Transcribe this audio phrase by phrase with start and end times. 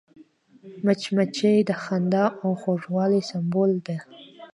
[0.83, 3.97] مچمچۍ د خندا او خوږوالي سمبول ده